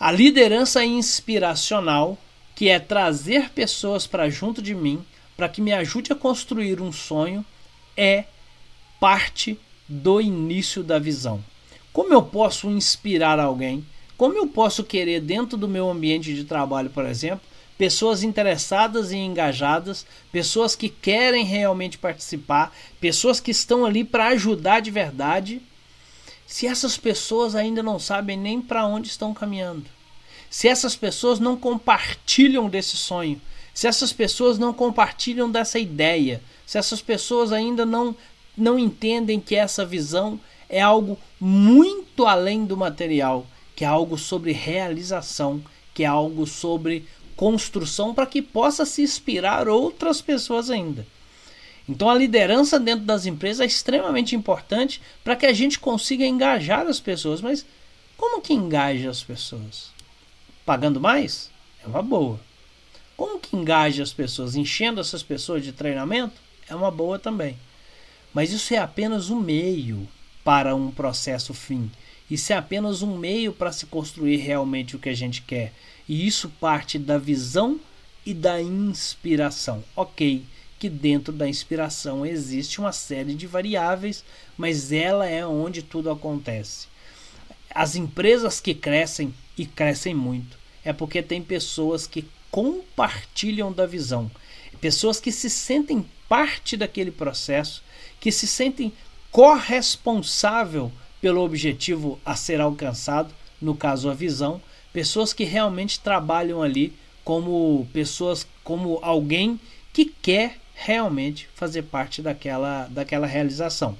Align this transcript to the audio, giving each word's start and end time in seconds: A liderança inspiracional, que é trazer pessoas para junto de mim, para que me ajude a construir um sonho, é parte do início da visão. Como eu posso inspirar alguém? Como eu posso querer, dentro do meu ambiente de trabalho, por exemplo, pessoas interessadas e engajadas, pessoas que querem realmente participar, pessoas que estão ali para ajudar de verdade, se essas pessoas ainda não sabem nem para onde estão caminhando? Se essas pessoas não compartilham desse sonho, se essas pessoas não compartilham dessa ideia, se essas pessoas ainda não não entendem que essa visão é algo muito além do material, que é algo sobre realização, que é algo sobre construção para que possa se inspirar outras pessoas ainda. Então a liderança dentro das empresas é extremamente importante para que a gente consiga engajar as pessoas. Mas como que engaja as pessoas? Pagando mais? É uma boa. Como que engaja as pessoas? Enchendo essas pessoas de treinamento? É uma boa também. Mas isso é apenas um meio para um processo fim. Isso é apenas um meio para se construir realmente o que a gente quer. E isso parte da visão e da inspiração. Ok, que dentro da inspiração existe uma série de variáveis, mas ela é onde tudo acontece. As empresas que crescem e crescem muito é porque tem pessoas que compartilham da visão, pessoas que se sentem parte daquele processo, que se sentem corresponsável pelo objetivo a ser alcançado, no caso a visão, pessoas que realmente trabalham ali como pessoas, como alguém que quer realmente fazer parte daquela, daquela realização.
A 0.00 0.10
liderança 0.10 0.82
inspiracional, 0.82 2.16
que 2.54 2.70
é 2.70 2.78
trazer 2.78 3.50
pessoas 3.50 4.06
para 4.06 4.30
junto 4.30 4.62
de 4.62 4.74
mim, 4.74 5.04
para 5.36 5.46
que 5.46 5.60
me 5.60 5.74
ajude 5.74 6.10
a 6.10 6.16
construir 6.16 6.80
um 6.80 6.90
sonho, 6.90 7.44
é 7.94 8.24
parte 8.98 9.60
do 9.86 10.18
início 10.18 10.82
da 10.82 10.98
visão. 10.98 11.44
Como 11.92 12.14
eu 12.14 12.22
posso 12.22 12.70
inspirar 12.70 13.38
alguém? 13.38 13.84
Como 14.16 14.38
eu 14.38 14.46
posso 14.46 14.82
querer, 14.84 15.20
dentro 15.20 15.58
do 15.58 15.68
meu 15.68 15.90
ambiente 15.90 16.34
de 16.34 16.44
trabalho, 16.44 16.88
por 16.88 17.04
exemplo, 17.04 17.42
pessoas 17.76 18.22
interessadas 18.22 19.12
e 19.12 19.18
engajadas, 19.18 20.06
pessoas 20.32 20.74
que 20.74 20.88
querem 20.88 21.44
realmente 21.44 21.98
participar, 21.98 22.74
pessoas 22.98 23.38
que 23.38 23.50
estão 23.50 23.84
ali 23.84 24.02
para 24.02 24.28
ajudar 24.28 24.80
de 24.80 24.90
verdade, 24.90 25.60
se 26.50 26.66
essas 26.66 26.98
pessoas 26.98 27.54
ainda 27.54 27.80
não 27.80 27.96
sabem 28.00 28.36
nem 28.36 28.60
para 28.60 28.84
onde 28.84 29.06
estão 29.06 29.32
caminhando? 29.32 29.84
Se 30.50 30.66
essas 30.66 30.96
pessoas 30.96 31.38
não 31.38 31.56
compartilham 31.56 32.68
desse 32.68 32.96
sonho, 32.96 33.40
se 33.72 33.86
essas 33.86 34.12
pessoas 34.12 34.58
não 34.58 34.72
compartilham 34.72 35.48
dessa 35.48 35.78
ideia, 35.78 36.42
se 36.66 36.76
essas 36.76 37.00
pessoas 37.00 37.52
ainda 37.52 37.86
não 37.86 38.16
não 38.56 38.76
entendem 38.76 39.38
que 39.38 39.54
essa 39.54 39.86
visão 39.86 40.40
é 40.68 40.80
algo 40.80 41.16
muito 41.38 42.26
além 42.26 42.64
do 42.64 42.76
material, 42.76 43.46
que 43.76 43.84
é 43.84 43.86
algo 43.86 44.18
sobre 44.18 44.50
realização, 44.50 45.62
que 45.94 46.02
é 46.02 46.06
algo 46.06 46.48
sobre 46.48 47.06
construção 47.36 48.12
para 48.12 48.26
que 48.26 48.42
possa 48.42 48.84
se 48.84 49.02
inspirar 49.02 49.68
outras 49.68 50.20
pessoas 50.20 50.68
ainda. 50.68 51.06
Então 51.90 52.08
a 52.08 52.14
liderança 52.14 52.78
dentro 52.78 53.04
das 53.04 53.26
empresas 53.26 53.60
é 53.60 53.66
extremamente 53.66 54.36
importante 54.36 55.02
para 55.24 55.34
que 55.34 55.44
a 55.44 55.52
gente 55.52 55.80
consiga 55.80 56.24
engajar 56.24 56.86
as 56.86 57.00
pessoas. 57.00 57.40
Mas 57.40 57.66
como 58.16 58.40
que 58.40 58.54
engaja 58.54 59.10
as 59.10 59.24
pessoas? 59.24 59.90
Pagando 60.64 61.00
mais? 61.00 61.50
É 61.82 61.88
uma 61.88 62.00
boa. 62.00 62.38
Como 63.16 63.40
que 63.40 63.56
engaja 63.56 64.04
as 64.04 64.12
pessoas? 64.12 64.54
Enchendo 64.54 65.00
essas 65.00 65.24
pessoas 65.24 65.64
de 65.64 65.72
treinamento? 65.72 66.40
É 66.68 66.76
uma 66.76 66.92
boa 66.92 67.18
também. 67.18 67.58
Mas 68.32 68.52
isso 68.52 68.72
é 68.72 68.78
apenas 68.78 69.28
um 69.28 69.40
meio 69.40 70.06
para 70.44 70.76
um 70.76 70.92
processo 70.92 71.52
fim. 71.52 71.90
Isso 72.30 72.52
é 72.52 72.56
apenas 72.56 73.02
um 73.02 73.18
meio 73.18 73.52
para 73.52 73.72
se 73.72 73.86
construir 73.86 74.36
realmente 74.36 74.94
o 74.94 74.98
que 75.00 75.08
a 75.08 75.14
gente 75.14 75.42
quer. 75.42 75.72
E 76.08 76.24
isso 76.24 76.48
parte 76.60 77.00
da 77.00 77.18
visão 77.18 77.80
e 78.24 78.32
da 78.32 78.62
inspiração. 78.62 79.82
Ok, 79.96 80.44
que 80.80 80.88
dentro 80.88 81.30
da 81.30 81.46
inspiração 81.46 82.24
existe 82.24 82.80
uma 82.80 82.90
série 82.90 83.34
de 83.34 83.46
variáveis, 83.46 84.24
mas 84.56 84.90
ela 84.90 85.26
é 85.26 85.46
onde 85.46 85.82
tudo 85.82 86.10
acontece. 86.10 86.88
As 87.72 87.96
empresas 87.96 88.60
que 88.60 88.74
crescem 88.74 89.34
e 89.58 89.66
crescem 89.66 90.14
muito 90.14 90.58
é 90.82 90.90
porque 90.90 91.22
tem 91.22 91.42
pessoas 91.42 92.06
que 92.06 92.26
compartilham 92.50 93.70
da 93.70 93.84
visão, 93.84 94.30
pessoas 94.80 95.20
que 95.20 95.30
se 95.30 95.50
sentem 95.50 96.06
parte 96.26 96.78
daquele 96.78 97.10
processo, 97.10 97.82
que 98.18 98.32
se 98.32 98.46
sentem 98.46 98.90
corresponsável 99.30 100.90
pelo 101.20 101.42
objetivo 101.42 102.18
a 102.24 102.34
ser 102.34 102.58
alcançado, 102.58 103.34
no 103.60 103.76
caso 103.76 104.08
a 104.08 104.14
visão, 104.14 104.62
pessoas 104.94 105.34
que 105.34 105.44
realmente 105.44 106.00
trabalham 106.00 106.62
ali 106.62 106.94
como 107.22 107.86
pessoas, 107.92 108.46
como 108.64 108.98
alguém 109.02 109.60
que 109.92 110.06
quer 110.06 110.56
realmente 110.84 111.48
fazer 111.54 111.82
parte 111.82 112.22
daquela, 112.22 112.86
daquela 112.90 113.26
realização. 113.26 113.96